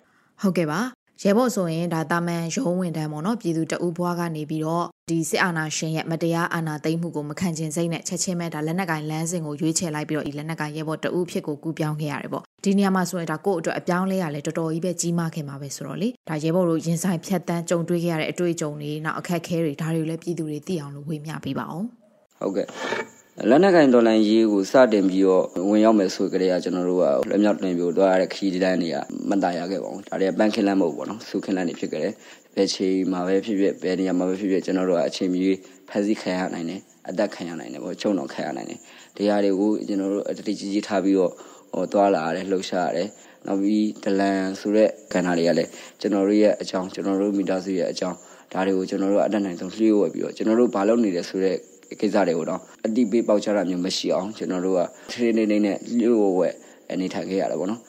[0.42, 0.80] ဟုတ်ကဲ့ပါ
[1.22, 21.86] ရဲဘော်ဆိုရင်ဒါတာမန်ရုံးဝင်တန်းပေါ့နော်ပြည်သူတအူးဘွားကနေပြီးတော့ဒီစစ်အာဏာရှင်ရဲ့မတရားအာဏာသိမ်းမှုကိုမခံချင်စိတ်နဲ့ချက်ချင်းပဲဒါလက်နက်ကင်လမ်းစဉ်ကိုရွေးချယ်လိုက်ပြီးတော့ဒီလက်နက်ကင်ရဲဘော်တအူးဖြစ်ကိုကူးပြောင်းခဲ့ရတယ်ပေါ့ဒီနေရာမှာဆိုရင်ဒါကိုယ့်အတွက်အပြောင်းလဲရလဲတော်တော်ကြီးပဲကြီးမားခင်မှာပဲဆိုတော့လေဒါရဲဘော်တို့ရင်ဆိုင်ဖြတ်တန်းကြုံတွေ့ခဲ့ရတဲ့အတွေ့အကြုံတွေနောက်အခက်အခဲတွေဒါတွေကိုလည်းပြည်သူတွေသိအောင်လို့ဝေမျှပေးပါအောင်
[22.40, 22.66] ဟုတ်ကဲ့
[23.44, 28.96] လက်နက်ကင်ဒေါ်လာရေးကိုစတင်ပြီးတော့ဝင်ရောက်မယ်ဆိုကြတဲ့ကကျွန်တော်တို့ကလက်မြောက်တင်ပြီးတော့ရတဲ့ခီးတန်းတွေက
[29.28, 32.12] မတန်ရခဲ့ပါဘူးဒါတွေကပန်းခင်းလန်းမဟုတ်ဘူးပေါ့နော်စုခင်းလန်းတွေဖြစ်ကြတယ်
[32.54, 35.40] ဘယ်ချိန်မှာပဲဖြစ်ဖြစ်ဘယ်နေရာမှာပဲဖြစ်ဖြစ်ကျွန်တော်တို့ကအချိန်မီ
[35.88, 38.80] ဖန်ဆီးခံရနိုင်တယ်အသက်ခံရနိုင်တယ်ပေါ့ချုံတော့ခံရနိုင်တယ်
[39.16, 41.32] တရားတွေကိုကျွန်တော်တို့အတတိကြီးကြီးထားပြီးတော့
[41.72, 43.08] ဟောသွားလာရတယ်လှုပ်ရှားရတယ်
[43.46, 48.16] နောက်ပြီးဒလန်ဆိုတဲ့ကဏ္ဍတွေကလည်းကျွန်တော်တို့ရဲ့အကြောင်းကျွန်တော်တို့မိသားစုရဲ့အကြောင်း
[48.52, 51.56] ဒါတွေကိုကျွန်တော်တို့အတတ်နိုင်ဆုံးလျှို့ဝှက်ပြီးတော့ကျွန်တော်တို့ဘာလုပ်နေလဲဆိုတဲ့
[52.00, 54.80] ကိစ္စတွေကိုတော့အတိပေးပေါက်ချတာမျိုးမရှိအောင်ကျွန်တော်တို့က
[55.12, 56.54] ထရေနေနေနဲ့လျှို့ဝှက်
[56.90, 57.80] အနေထိုင်ခဲ့ရတယ်ပေါ့နော်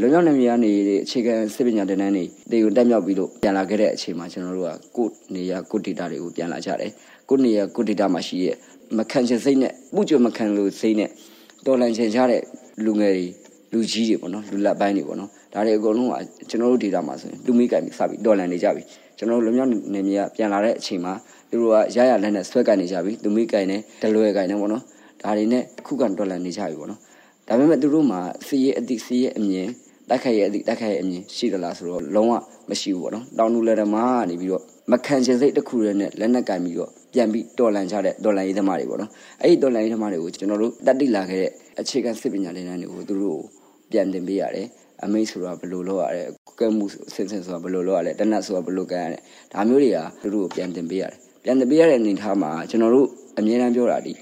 [0.00, 0.70] လွန်မြောက်နေမြေကနေ
[1.04, 6.90] အခြေခံစစ်ပညာတင်တန်းတွေတေကိုတက်မြောက်ပြီးလို့ပြန်လာခဲ့တဲ့အချိန်မှာကျွန်တော်တို့ကကို့နေရကို့ဒေတာတွေကိုပြန်လာကြတယ်
[7.28, 8.56] ကို့နေရကို့ဒေတာမှာရှိရဲ့
[8.96, 11.10] မခံချင်စိတ်နဲ့ပူကြမခံလို့စိတ်နဲ့
[11.66, 12.42] တော်လန်ချင်ကြတဲ့
[12.84, 13.26] လူငယ်တွေ
[13.72, 16.14] လူကြီးတွေပေါ့နော်လူလက်ပိုင်းတွေပေါ့နော်ဒါတွေအကုန်လုံးက
[16.50, 18.82] ကျွန်တော်တို့ဒေတာမှာဆိုရင်လူမိကင်ပြီးစပြီးတော်လန်နေကြပြီ
[19.18, 21.12] ကျွန်တော်တို့လွန်မြောက်နေမြေကပြန်လာတဲ့အချိန်မှာ
[21.50, 24.82] သူတို့ကရရလက်နဲ့ဆွဲကန်နေကြပြီလူမိကင်နဲ့ဒလွယ်ကင်နဲ့ပေါ့နော်
[25.22, 27.00] ဒါတွေနဲ့ခုခံတော်လန်နေကြပြီပေါ့နော်
[27.48, 29.68] ဒါပေမဲ့သူတို့မှာစီးရဲအတိစီးရဲအမြင်
[30.08, 32.32] တိုက်ခိုက်ရဲ့အတိတိုက်ခိုက်ရဲ့အမြင်ရှိသလားဆိုတော့လုံးဝ
[32.70, 39.10] မရှိဘူးပေါ့နော်တောင်လူလက်ဓမားကနေပြီးတော့မခံချင်စိတ်တစ်ခုတည်းနဲ့လက်နက်ကင်ပြီးတော့ပြန်ပြီးတော်လန်ကြတဲ့တော်လန်ရေးသမားတွေပေါ့နော်
[39.42, 43.40] အဲ့ဒီတော်လန်ရေးသမားတွေကိုကျွန်တော်တို့တတ်တိလာခဲ့တဲ့အခြေခံစစ်ပညာတွေနဲ့တွေကိုသူတို့
[43.90, 44.66] ပြန်တင်ပေးရတယ်
[45.04, 46.22] အမိတ်ဆိုတာဘယ်လိုလုပ်ရလဲ
[46.58, 46.84] ကဲမှု
[47.14, 49.18] စင်စင်ဆိုတာဘယ်လိုလုပ်ရလဲတနတ်ဆိုတာဘယ်လိုကဲရလဲ
[49.52, 53.06] ဒါမျိုးတွေကသူတို့ကိုပြန်တင်ပေးရတယ် ပြန်တင်ပေးရတဲ့အနေထားမှာကျွန်တော်တို့
[53.38, 54.12] အမြဲတမ်းပြောတာဒီ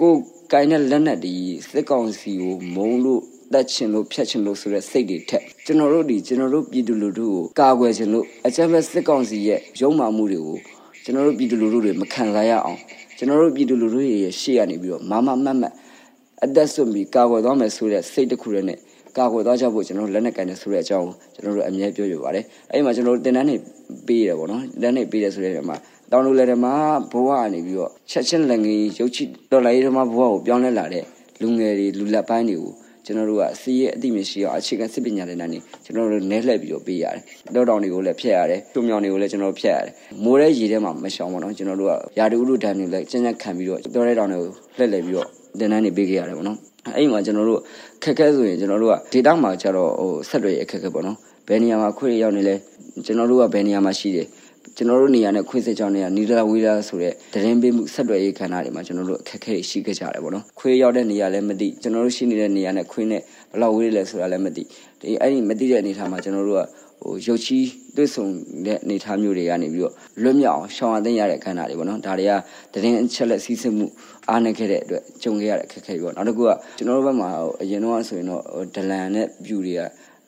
[0.00, 0.12] ကို
[0.52, 1.34] ကိုင်းတဲ့လက်နက်ဒီ
[1.70, 3.20] စစ်ကောင်စီကိုမုံလို့
[3.52, 10.58] တက်ချင်လို့ဖြတ်ချင်လို့ဆိုတဲ့စိတ်တွေထက်ကျွန်တော်တို့ဒီကျွန်တော်တို့ပြည်သူလူထုကိုကာကွယ်ချင်လို့အကြမ်းဖက်စစ်ကောင်စီရဲ့ရုံမာမှုတွေကို
[11.04, 12.78] ကျွန်တော်တို့ပြည်သူလူထုတွေမခံစားရအောင်
[13.18, 15.72] ကျွန်တော်တို့ပြည်သူလူထုရဲ့ရှေ့ကနေပြီးတော့မမမတ်မတ်
[16.44, 18.78] အသက်ဆွပြီးကာကွယ်သွားမယ်ဆိုတဲ့စိတ်တစ်ခုတည်းနဲ့
[19.18, 23.56] ကာကွယ်သွားကြဖို့ကျွန်တော်တို့လက်နက်ကန်နေဆိုတဲ့အကြောင်းကျွန်တော်တို့အမြဲပြောပြပါတယ်အဲ့ဒီမှာကျွန်တော်တို့တင်တန်းနေ
[24.06, 25.76] ပေးရတယ်ပေါ့နော်တင်တန်းနေပေးတယ်ဆိုတဲ့နေရာမှာ
[26.14, 26.74] တောင်လူလက်ထမှာ
[27.12, 29.18] ဘဝကနေပြီးတော့ချက်ချင်းလက်ငယ်ရုပ်ချ
[29.50, 31.04] တော်လိုက်ရမှာဘဝကိုပြောင်းလဲလာတဲ့
[31.40, 32.72] လူငယ်တွေလူလက်ပိုင်းတွေကို
[33.04, 35.50] ကျွန်တော်တို့ကစီးရဲအတိမရှိအောင်အခြေခံစစ်ပညာတွေနဲ့
[35.84, 37.22] ကျွန်တော်တို့နဲလှည့်ပြီးတော့ပေးရတယ်။
[37.54, 46.58] တောတောင်တွေကိုလည်းဖျက်ရတယ်။တွမြောင်တွေကိုလည်းကျွန်တော်တို့ဖျက်ရတယ်။မိုးရဲရေထဲမှာမရှောင်ပါတော့ကျွန်တော်တို့ကရာတူဥဒုဒဏ်တွေလည်းကျဉ်းကျဉ်းခံပြီးတော့တောရဲတောင်တွေကိုလှည့်လှည့်ပြီးတော့တင်တန်းနေပေးခဲ့ရတယ်ပေါ့နော်။
[46.96, 47.60] အဲ့မှာကျွန်တော်တို့
[48.02, 51.16] ခက်ခဲဆိုရင်ကျွန်တော်တို့ကဒေတာမှာကျတော့ဟိုဆက်တွေအခက်ခဲပေါ့နော်။
[51.48, 52.54] ဘယ်နေရာမှာခွေရောက်နေလဲ
[53.06, 54.26] ကျွန်တော်တို့ကဘယ်နေရာမှာရှိတယ်
[54.76, 64.62] ကျွန်တော်တို့နေရာနဲ့ခွေးစစ်ကြောင်းတွေကနီဒလာဝီလာဆိုတဲ့တရင်ပေးမှုဆက်သွယ်ရေးခန္ဓာတွေမှာကျွန်တော်တို့အခက်အခဲရှိခဲ့ကြတယ်ပေါ့နော်ခွေးရောက်တဲ့နေရာလည်းမသိကျွန်တော်တို့ရှိနေတဲ့နေရာနဲ့ခွေးနဲ့ဘယ်လောက်ဝေးလဲဆိုတာလည်းမသိ
[65.00, 66.62] ဒီအဲ့ဒီမသိတဲ့အနေအထားမှာကျွန်တော်တို့က
[67.02, 68.26] ဟိုရုပ်ချီးတွေ့ဆုံ
[68.66, 72.32] တဲ့အနေအထားမျိုးတွေကနေပြီးတော့လွတ်မြောက်အောင်ရှောင်ရသိရတဲ့ခန္ဓာတွေပေါ့နော်ဒါတွေက
[72.72, 73.86] တရင်အချက်လက်စီးဆင်းမှု
[74.28, 77.28] အားနေခဲ့တဲ့အတွက်ကြုံခဲ့ရတဲ့အခက်အခဲပေါ့နောက်တစ်ခုကကျွန်တော်တို့ဘက်မှာ
[77.62, 78.42] အရင်တော့ဆိုရင်တော့
[78.74, 79.80] ဒလန်နဲ့ဗျူတွေက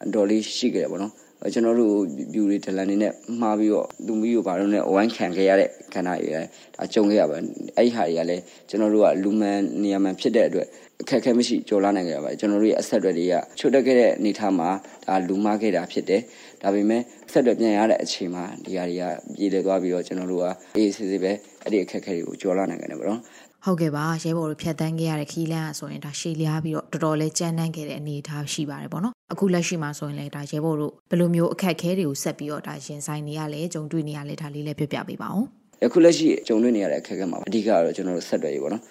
[0.05, 1.12] အတော်လေးရှိခဲ့တယ်ပေါ့နော်
[1.55, 1.94] ကျွန်တော်တို့
[2.35, 10.66] ဗျူတွေဒလန်နေနဲ့မှားပြီးတော့သူမီးကိုဘာလို့လဲအဝိုင်းခံခဲ့ရတဲ့ခန္ဓာတွေဒါကြုံခဲ့ရပါအဲ့ဒီဟာတွေကလည်းကျွန်တော်တို့ကလူမှန်နေရာမှန်ဖြစ်တဲ့အတွက်
[11.03, 14.68] အခက်အခဲမရှိကြော်လာနိုင်ကြပါကျွန်တော်တို့ရဲ့အဆက်အသွယ်တွေကချွတ်တက်ခဲ့တဲ့အနေထားမှာ
[15.07, 16.20] ဒါလူမားခဲ့တာဖြစ်တယ်
[16.62, 19.03] ဒါပေမဲ့ဆက်တော့ပြန်ရတဲ့အချိန်မှာဒီဟာတွေက
[19.37, 20.46] ပြည်လဲသွားပြီးတော့ကျွန်တော်တို့က
[20.77, 23.20] အေးစစ်စစ်ပဲအဲ့ဒီအခက်အခဲတွေကိုကြော်လာနိုင်ကြတယ်ပေါ့နော်
[23.64, 35.45] ဟုတ်ကဲ့ပါရဲဘော်တို့ဖြတ်တန်းခဲ့ရတဲ့ခီးလန်းဆိုရင်ဒါရှေ့လျားပြီးတော့တော်တော်လေးကြမ်းတမ်းခဲ့တဲ့အနေအထားရှိပါတယ်ပေါ့နော်အခုလက်ရှိမှာဆိုရင်လည်းဒါရဲဘော်တို့ဘယ်လိုမျိုးအခက်အခဲတွေကိုဆက်ပြီးတော့ဒါရင်ဆိုင်နေရလဲကြုံတွေ့နေရလဲဒါလေးလည်းပြပြပေးပါဦး
[35.85, 38.83] အခုလက်ရှိကြုံတွေ့နေရတဲ့အခက်အခဲမှာအဓိကတော့ကျွန်တော်တို့ဆက်တွယ်ရေးပေါ့နော်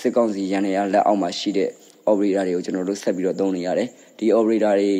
[0.00, 1.70] စစ်ကောင်စီရန်နေရလက်အောက်မှာရှိတဲ့
[2.10, 4.90] operator တွေကိုကျွန်တော်တို့ဆက်ပြီးတော့သုံးနေရတယ်ဒီ operator တွေ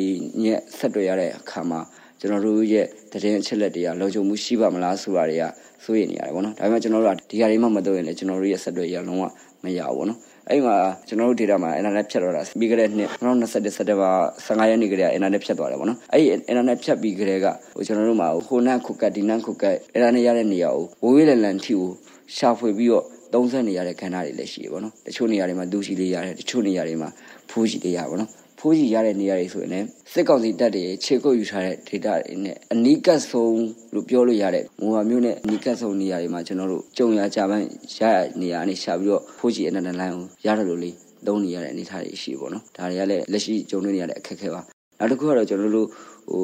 [0.43, 1.79] ညက်ဆက်တွယ်ရတဲ့အခါမှာ
[2.19, 5.43] ကျွန်တော်တို့ရဲ့တရင်အချက်လက်တွေကလုံခြုံမှုရှိပါမလားဆိုတာတွေက
[5.83, 9.23] စိုးရိမ်နေရတယ်ပေါ့နော်ဒါပေမဲ့ကျွန်တော်တို့ကဒီဟာတွေမှမသုံးရင်လည်းကျွန်တော်တို့ရဲ့ဆက်တွယ်ရလုံးဝ
[9.63, 10.75] မရဘူးပေါ့နော်အဲ့မှာ
[11.07, 14.11] ကျွန်တော်တို့ data မှာ internet ဖြတ်တော့တာပြီးကြတဲ့နှစ်2021စက်တင်ဘာ
[14.45, 21.89] 15ရက်နေ့ကတည်းက internet ဖြတ်သွားတယ်ပေါ့နော်အဲ့ဒီ internet ဖြတ်ပြီးကြတဲ့ကဟိုကျွန်တော်တို့မှာဟိုနန့်ခုကတ်ဒီနန့်ခုကတ် internet ရတဲ့နေရာကိုဝေးဝေးလန်လန်ထီကို
[22.35, 27.09] ရှာဖွေပြီးတော့သုံးဆက်နေရတဲ့ခန္ဓာတွေလည်းရှိရပေါ့နော်တချို့နေရာတွေမှာဒူရှိလေးရတယ်တချို့နေရာတွေမှာ
[27.49, 37.65] ဖူးရှိလေးရပါပေါ့နော် ဖိုးကြီးရတဲ့နေရာတွေဆိုရင်လည်းစစ်ကောင်စီတပ်တွေခြေကုပ်ယူထားတဲ့ data တွေနဲ့အနီးကပ်ဆုံးလို့ပြောလို့ရတဲ့မူဟာမျိုးနဲ့အနီးကပ်ဆုံးနေရာတွေမှာကျွန်တော်တို့ကြုံရကြပန်း
[37.97, 40.91] ရရနေရာနဲ့ရှာပြီးတော့ဖိုးကြီးအနန္တလိုင်းကိုရတယ်လို့လေ
[41.27, 44.61] သုံးနေရတဲ့အနေအထားတွေရှိပေါ့နော်ဒါတွေကလည်းလက်ရှိကြုံနေရတဲ့အခက်အခဲပါ
[44.99, 45.87] နောက်တစ်ခုကတော့ကျွန်တော်တို့
[46.31, 46.43] ဟို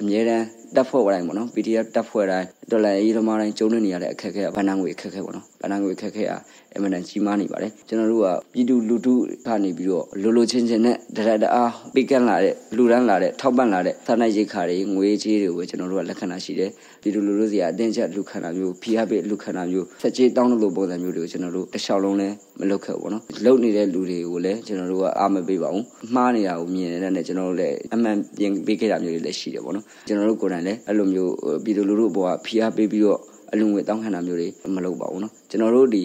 [0.00, 6.32] အမြဲတမ်းတက်ဖွဲ့တိုင်းပေါ့နော် PDF တက်ဖွဲ့တိုင်းဒေါ်လာရေးသမားတိုင်းကျုံနေရတဲ့အခက်အခဲကဘဏ္ဍာငွေအခက်အခဲပေါ့နော်ဘဏ္ဍာငွေအခက်အခဲက
[6.76, 9.14] အမှန်တန်ကြီးမားနေပါတယ်ကျွန်တော်တို့ကပြည်သူလူထု
[9.46, 16.70] ကနေပြီးတော့လိုလိုချင်းချင်းနဲ့တရတအားပေးကမ်းလာတဲ့လူရန်လာတဲ့ထောက်ပံ့လာတဲ့သာနာရိတ်ခါတွေငွေကြေးတွေကိုကျွန်တော်တို့ကလက်ခံတာရှိတယ်
[17.02, 22.28] ပြည်သူလူထုစီကအတင်းကျပ်လူခံတာမျိုးဖိအားပေးလူခံတာမျိုးစက်ကြေးတောင်းလို့ပုံစံမျိုးတွေကိုကျွန်တော်တို့တစ်လျှောက်လုံးလဲ
[22.60, 31.32] မလုပ်ခဲ့ဘူးပေါ့နော်လုပ်နေတဲ့လူတွေကိုလည်းကျွန်တော်တို့ကအားမပေးပါဘူးမှားနေတာကိုမြင်နေတဲ့နဲ့ကျွန်တော်တို့လည်းအမှန်ပြင်ပေးခဲ့တာမျိုးတွေလည်းရှိတယ်ပေါ့နော်ကျွန်တော်တို့ကိုယ်တိုင်လည်းအဲ့လိုမျိုး
[31.64, 33.20] ပြည်သူလူထုဘဝဖိအားပေးပြီးတော့
[33.52, 36.02] အလူငွေတောင်းခံတာမျိုးတွေမလုပ်ပါဘူးနော်ကျွန်တော်တို့ဒီ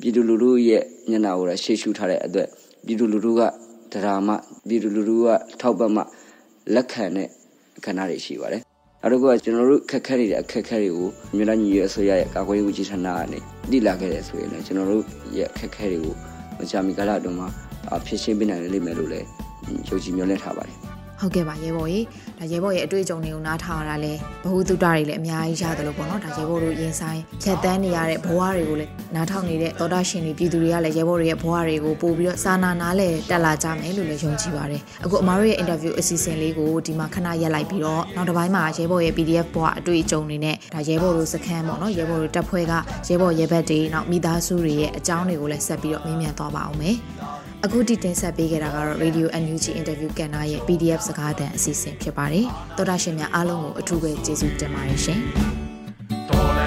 [0.00, 2.48] ပြည်သူလူထုရဲ့မျက်နှာကိုလည်းရှေ့ရှုထားတဲ့အတွက်
[2.86, 3.40] ပြည်သူလူထုက
[3.92, 4.28] ဒရာမ
[4.68, 5.26] ပြည်သူလူထုက
[5.60, 6.02] ထောက်ပံ့မှ
[6.74, 7.28] လက်ခံတဲ့
[7.84, 8.62] ခန္ဓာတွေရှိပါတယ်
[9.00, 13.38] နောက်တစ်ခုကကျွန်တော်တို့ခက်ခဲနေတဲ့အခက်အခဲတွေကိုမြို့သားညီရဲ့အစိုးရရဲ့ကာကွယ်ရေးဝန်ကြီးဌာနကနေ
[13.72, 15.04] တိလာခဲ့တဲ့ဆိုရင်လည်းကျွန်တော်တို့
[15.36, 16.14] ရဲ့အခက်အခဲတွေကို
[16.58, 17.48] မကြာမီကာလအတွင်းမှာ
[18.06, 19.26] ဖြစ်ရှင်းပေးနိုင်လိမ့်မယ်လို့လည်း
[19.88, 20.76] ယုံကြည်မျှော်လင့်ထားပါတယ်
[21.20, 22.00] ဟုတ်ကဲ့ပါရဲဘော်ရေ
[22.33, 42.72] ဒါ ရဲဘော်ရဲ့အတွေ့အကြုံတွေကိုနားထောင်ရတာလဲဘ ഹു တုတတွေလည်းအများကြီးရတယ်လို့ပေါ့နော်ဒါရဲဘော်တို့ရင်ဆိုင်ဖြတ်တန်းနေရတဲ့ဘဝတွေကိုလည်းနားထောင်နေတဲ့သောတာရှင်တွေပြည်သူတွေကလည်းရဲဘော်တွေရဲ့ဘဝတွေကိုပို့ပြီးတော့စာနာနားလဲတက်လာကြမယ်လို့လည်းယုံကြည်ပါတယ်အခုအမားတို့ရဲ့ interview အစီအစဉ်လေးကိုဒီမှာခဏရက်လိုက်ပြီးတော့နောက်တစ်ပိုင်းမှာရဲဘော်ရဲ့ PDF ဘဝအတွေ့အကြုံတွေနဲ့ဒါရဲဘော်တို့စခန်းပေါ့နော်ရဲဘော်တို့တပ်ဖွဲ့က
[43.08, 46.96] ရဲဘော်ရဲဘက်တွေနောက်မိသားစုတွေရဲ့အကြောင်းတွေကိုလည်းဆက်ပြီးတော့မေးမြန်းသွားပါအောင်မယ်
[47.66, 52.33] အခုတိတင်ဆက်ပေးခဲ့တာကတော့ Radio NUG Interview ကဏ္ဍရဲ့ PDF စကားသံအစီအစဉ်ဖြစ်ပါတယ်။
[52.76, 55.20] သောတာရှင်များအားလုံးကိုအထူးပဲကျေးဇူးတင်ပါတယ်ရှင်။
[56.28, 56.63] တောင်း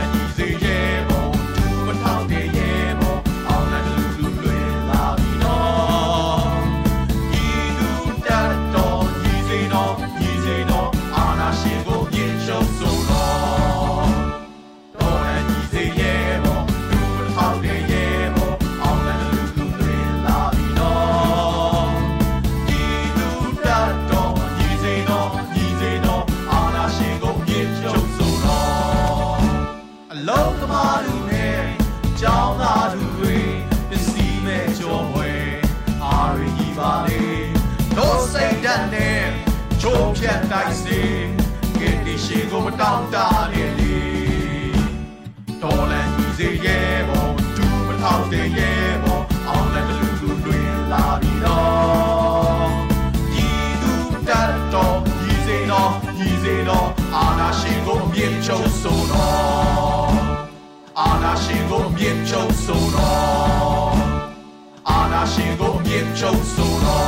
[62.02, 63.96] မြင့်ချုပ်ဆိုတော်
[64.90, 67.08] အာနာရှင်ကိုအမြင့်ချုပ်ဆိုတော်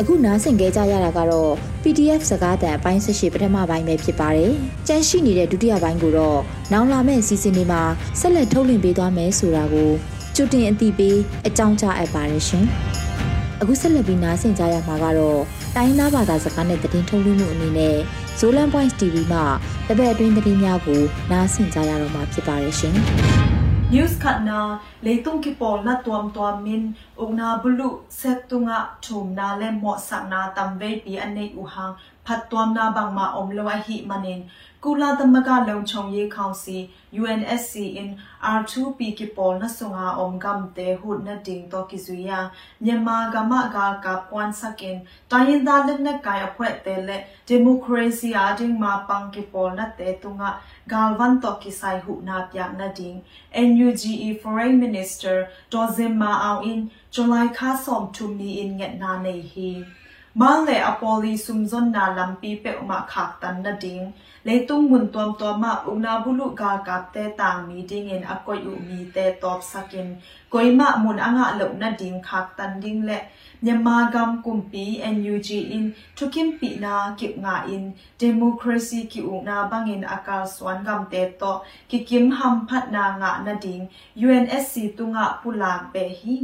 [0.00, 4.52] အခုနားဆင်ကြကြရတာကတော့ PDF စကားသံအပိုင်း၁၈ပထမပိုင်းပဲဖြစ်ပါတယ်။
[4.88, 6.38] ကြန့်ရှိနေတဲ့ဒုတိယပိုင်းကိုတော့
[6.72, 7.82] နောက်လာမယ့်စီစဉ်တွေမှာ
[8.20, 9.90] ဆက်လက်ထုတ်လွှင့်ပေးသွားမယ်ဆိုတာကို
[10.36, 12.66] ကြိုတင်အသိပေးအကြောင်းကြားအပ်ပါတယ်ရှင်။
[13.60, 15.40] အခုဆက်လက်ပြီးနားဆင်ကြရမှာကတော့
[15.76, 17.96] တိုင်းသားဘာသာစကားနဲ့သတင်းထုတ်လွှင့်မှုအနေနဲ့
[18.38, 19.40] Zolan Points TV မှ
[19.88, 22.94] တပတ်အတွင်းသတင်းများကိုနားဆင်ကြရတော့မှာဖြစ်ပါတယ်ရှင်။
[23.92, 24.60] News Khatna
[25.04, 26.82] Leitung ki pol na tuam tuam min
[27.16, 31.92] ogna bulu setunga thumna le mo sakna tamve pi anei uhang
[32.26, 34.40] phat tuam na bangma omlo hi manin
[34.84, 36.76] ကုလသမဂ္ဂလုံခြုံရေးကောင်စီ
[37.20, 38.08] UNSC in
[38.58, 42.38] R2P ကပေါ်နဆုံဟာအုံကမ်တေဟုတ်နတင်တော့ကိစုယာ
[42.84, 44.98] မြန်မာကမကကပွန်စကင်
[45.30, 50.50] တိုင်းရင်းသားလက်နက်ကိုင်အဖွဲ့တဲလက်ဒီမိုကရေစီအတင်းမှာပန်ကပေါ်နတဲ့သူငါ
[50.92, 53.16] ဂါဝန်တော့ကိဆိုင်ဟုနာပြနတင်
[53.68, 55.36] NUGE Foreign Minister
[55.72, 56.80] Dozima Aoun
[57.14, 59.68] July Khasom to me in Vietnam he
[60.34, 64.12] mang le apoli sumzon na lampi pe uma khak tan na ding
[64.44, 68.58] le tung mun tom to ma una bulu ga kap te tang meeting in akoi
[68.70, 70.08] u mi te top sakin
[70.52, 73.18] koima mun anga lo na ding khak tan ding le
[73.64, 75.84] မြန်မာဂမ်ကွန်ပီ NUG in
[76.16, 77.84] thukim pi na kip nga in
[78.22, 81.52] democracy ki u na bangin akal swan gam te to
[81.90, 83.84] ki kim ham phat na nga na ding
[84.26, 86.36] UNSC tunga pulak be hi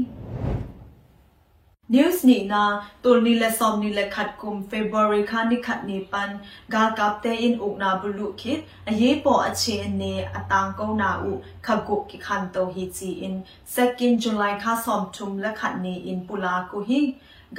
[1.89, 5.85] news ni na tol ni le som ni le khat kum february kha ni khat
[5.85, 6.29] ni pan
[6.73, 10.73] ga kap te in uk na bulu khit a ye po a che ne atang
[10.77, 11.31] ko na u
[11.63, 13.41] khagu ki khan to hi chi in
[13.77, 17.01] second july kha som thum la khat ni in pula ko hi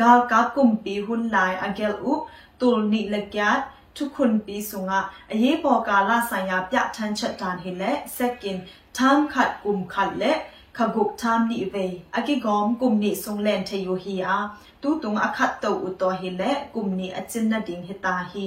[0.02, 2.16] ga ka kum pi hun lai a gel u
[2.58, 3.62] tul ni le kyat
[3.98, 8.60] ทุกคนปีสุงะอเยปอกาลาสัญญาปะทันชัดทานเฮและ second
[8.98, 10.32] ทามขัดกลุ่มขัดและ
[10.77, 11.85] ခဂုတ်သမ်နိဝေ
[12.17, 14.37] အကိဂ ோம் ကုမ်နိဆုံလန်ထေယိုဟီအာ
[14.81, 18.45] တူတုံအခတ်တောဥတောဟီလေကုမ်နိအချင်းနဒင်းဟီတာဟီ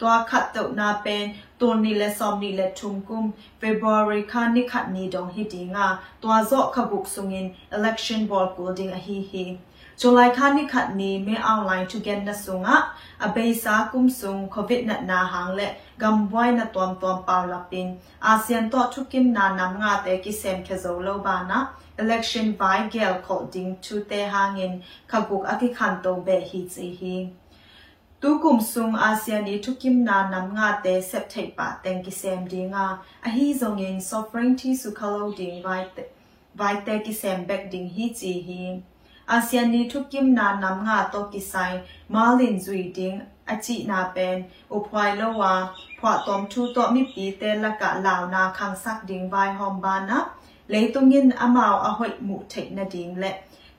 [0.00, 1.24] တောခတ်တောနာပန်
[1.60, 3.28] တွန်နိလေဆ ோம் နိလေထုံကုမ်
[3.60, 5.86] ဖေဗူရီခါနိခတ်နိဒေါဟီတီငါ
[6.22, 9.44] တောဇော့ခဂုတ်ဆုံငင် election ball building အဟီဟီ
[10.00, 12.76] ဇူလိုင်ခါနိခတ်နိမဲအွန်လိုင်း together နဆုံငါ
[13.26, 15.68] အဘေးစာကုမ်ဆုံ covid နတ်နာဟန်လေ
[16.01, 17.87] กุมสุงโควิดนัดนาหางและกำไว้นตอมตอมเปาลปิน
[18.25, 21.59] อาเซียนต่อทุกิมนานำงาแต่กิเซมเคโซโลบานะ
[22.01, 24.73] election by gel coding to te hangin
[25.09, 27.15] khaguk aki khanto be hi chi hi
[28.21, 32.11] tu kum sung asean ni thukim na nam nga te sep thai pa teng ki
[32.21, 32.85] sem dinga
[33.25, 36.03] a hi zongin sovereignty su khalo ding vai te
[36.59, 38.61] vai te ki sem back ding hi chi hi
[39.29, 41.81] ASEAN ni thukim na nam nga to ki sai
[42.15, 45.52] malin zui ding achi na pen uphwai lo wa
[46.00, 49.48] phwa tom thu to mi pi te la ka law na khang sak ding vai
[49.58, 50.18] hom ba na
[50.68, 53.30] le tungin amao a hoi mu thei na ding le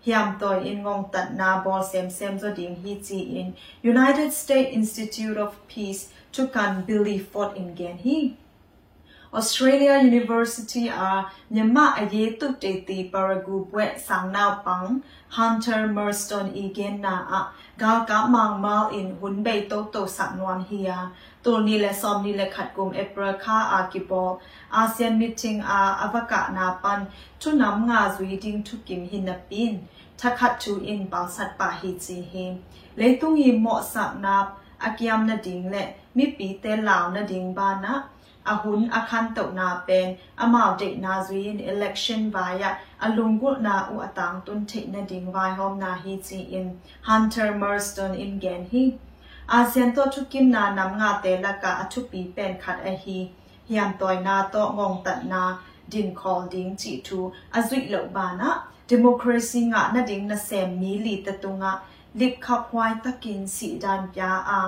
[0.06, 3.48] hiam toy in ngong tat na bol sem sem zo ding hi chi in
[3.84, 6.02] United States Institute of Peace
[6.32, 8.18] to kan Billy Ford in gen hi
[9.36, 16.56] Australia University a nyama aye tu te ti paragu bwe sang nau pang Hunter Merston
[16.56, 17.42] igen na a
[17.78, 21.12] ga ka mang mal in hun bei to to sak nuam hia
[21.44, 24.40] to ni le som ni le khat kum April kha a ki po
[24.72, 27.06] ASEAN meeting a avaka na pan
[27.40, 29.86] tu nam nga zui ding tu kim hin na pin
[30.18, 32.48] thakhat tu in pal sat pa hi chi hi
[32.96, 34.34] le tung hi mo sak na
[34.80, 38.04] akyam na ding le mi pi te law na ding ba na
[38.54, 44.46] ahun akhan to na pen amao de na zuin election via alungul na u atang
[44.46, 46.68] tun the na ding vai hom na hi chi in
[47.02, 48.86] hunter marston in gen hi
[49.48, 53.20] ASEAN to thukim na nam nga te la ka athu pi pen khat a hi
[53.70, 55.42] hiam toy na to ngong tat na
[55.90, 57.20] din call ding chi thu
[57.54, 58.50] azui lo ba na
[58.88, 61.74] democracy nga na ding na sem mi li ta tu nga
[62.16, 64.60] lip khap hwai takin si dan pya a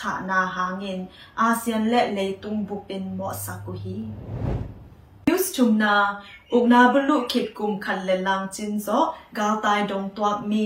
[0.00, 0.98] ฐานาหางเงิน
[1.40, 3.96] อาเซียนและเลยตุงบุเป็นเหมาะสักุฮี
[5.30, 5.94] ยูสชุมนา
[6.52, 8.88] อุกนาบลุคิดกุมคันเลลังจินโซ
[9.38, 10.64] กาตายดงตัวมี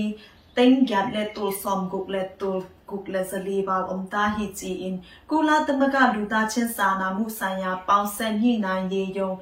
[0.53, 2.51] เต็งยัดและตูซอมกุกและตู
[2.89, 4.95] กุกและสลีบาอมตาฮิจีอิน
[5.29, 9.33] กูลาตมกาลูตาเชนสานามุสัญญาปองเซนยี่นายเยยง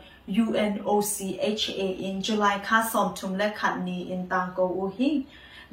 [0.43, 5.11] UNOCHA in July คาสอมทุมและขันนีอินตังโกอูฮี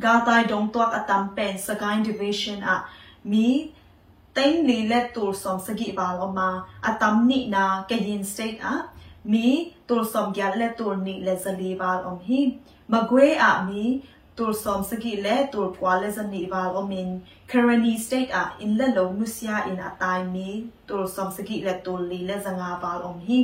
[0.05, 2.77] กาตายดงตัวอตัมเป็นสกายดิวิชันอะ
[3.33, 3.49] มี
[4.38, 6.50] တိုင်းလေလက်တူဆောင်စကိပါလောမာ
[6.88, 8.68] အတမ်နိနာကရင်စတိတ်အ
[9.32, 9.48] မီ
[9.90, 12.40] တူဆောင်ပြလက်တူနိလက်စလီပါလောဟိ
[12.92, 13.84] မကွေအမီ
[14.38, 17.10] တူဆောင်စကိလက်တူပွာလက်စနိပါလောမင်
[17.52, 20.50] ကရနီစတိတ်အအင်လက်လုံးနုစယာအင်အတိုင်းမီ
[20.90, 23.38] တူဆောင်စကိလက်တူလီလက်စငါပါလောဟိ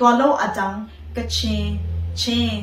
[0.00, 0.66] တောလောအတံ
[1.16, 1.72] ကချင်း
[2.20, 2.58] ချင်း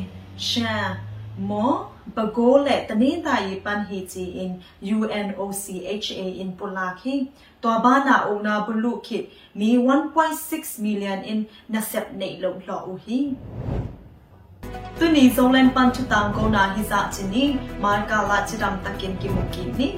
[0.48, 7.28] ရှမ်း mo bagole tanin ta yi pan hi chi in UNOCHA in Pulaki
[7.62, 13.19] to bana ona bulu ki mi 1.6 million in nasep nei lo lo u hi
[15.00, 17.46] tu ni zonglen pan chu tang ko na hi za chi ni
[17.80, 19.89] mar ka la chi dam takin ki mu ki ni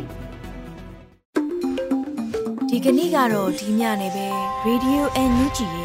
[2.70, 4.28] ဒီကနေ့ကတော့ဒီညနေပဲ
[4.68, 5.85] Radio NUG ရဲ